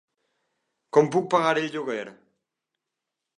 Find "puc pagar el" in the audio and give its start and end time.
1.17-1.69